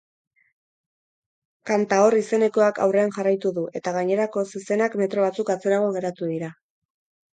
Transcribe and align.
Cantaor 1.71 2.17
izenekoak 2.21 2.81
aurrean 2.87 3.13
jarraitu 3.19 3.51
du 3.59 3.67
eta 3.81 3.95
gainerako 3.99 4.47
zezenak 4.53 4.97
metro 5.03 5.27
batzuk 5.29 5.53
atzerago 5.57 5.93
geratu 5.99 6.33
dira. 6.35 6.55